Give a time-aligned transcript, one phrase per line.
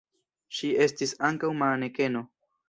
[0.59, 2.25] Ŝi estis ankaŭ manekeno.